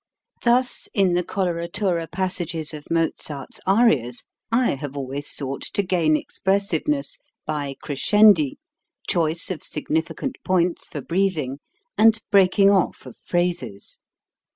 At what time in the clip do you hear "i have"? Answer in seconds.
4.51-4.97